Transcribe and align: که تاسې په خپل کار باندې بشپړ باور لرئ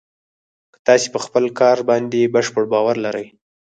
که 0.73 0.77
تاسې 0.87 1.07
په 1.13 1.19
خپل 1.25 1.43
کار 1.59 1.77
باندې 1.89 2.31
بشپړ 2.33 2.63
باور 2.73 2.95
لرئ 3.05 3.27